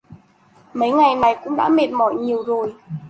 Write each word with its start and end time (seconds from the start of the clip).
Mấy 0.73 0.91
ngày 0.91 1.15
nay 1.15 1.37
cũng 1.43 1.55
đã 1.55 1.69
mệt 1.69 1.91
mỏi 1.91 2.15
nhiều 2.15 2.43
rồi 2.43 2.73